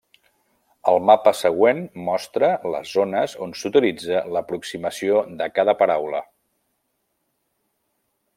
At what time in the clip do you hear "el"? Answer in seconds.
0.91-0.95